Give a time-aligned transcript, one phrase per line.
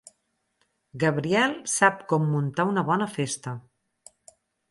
[1.03, 3.57] Gabriel sap com muntar una bona festa.